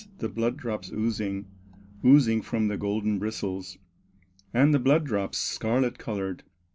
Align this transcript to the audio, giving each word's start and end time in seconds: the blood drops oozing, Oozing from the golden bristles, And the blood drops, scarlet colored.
the 0.17 0.27
blood 0.27 0.57
drops 0.57 0.91
oozing, 0.91 1.45
Oozing 2.03 2.41
from 2.41 2.69
the 2.69 2.75
golden 2.75 3.19
bristles, 3.19 3.77
And 4.51 4.73
the 4.73 4.79
blood 4.79 5.03
drops, 5.05 5.37
scarlet 5.37 5.99
colored. 5.99 6.41